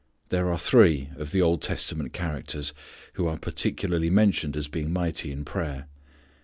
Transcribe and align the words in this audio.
There 0.29 0.51
are 0.51 0.57
three 0.57 1.11
of 1.15 1.29
the 1.31 1.43
Old 1.43 1.61
Testament 1.61 2.11
characters 2.11 2.73
who 3.13 3.27
are 3.27 3.37
particularly 3.37 4.09
mentioned 4.09 4.57
as 4.57 4.67
being 4.67 4.91
mighty 4.91 5.31
in 5.31 5.45
prayer. 5.45 5.85